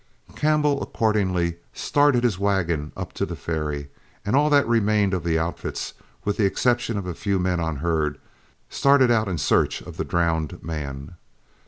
Campbell 0.35 0.81
accordingly 0.81 1.57
started 1.73 2.23
his 2.23 2.39
wagon 2.39 2.91
up 2.97 3.13
to 3.13 3.23
the 3.23 3.35
ferry, 3.35 3.91
and 4.25 4.35
all 4.35 4.49
the 4.49 4.65
remainder 4.65 5.15
of 5.17 5.23
the 5.23 5.37
outfits, 5.37 5.93
with 6.25 6.37
the 6.37 6.45
exception 6.45 6.97
of 6.97 7.05
a 7.05 7.13
few 7.13 7.37
men 7.37 7.59
on 7.59 7.75
herd, 7.75 8.17
started 8.67 9.11
out 9.11 9.27
in 9.27 9.37
search 9.37 9.79
of 9.81 9.97
the 9.97 10.03
drowned 10.03 10.63
man. 10.63 11.17